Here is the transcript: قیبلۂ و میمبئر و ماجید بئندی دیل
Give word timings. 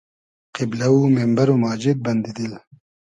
قیبلۂ 0.55 0.89
و 0.93 0.97
میمبئر 1.15 1.49
و 1.51 1.57
ماجید 1.63 1.97
بئندی 2.03 2.31
دیل 2.37 2.53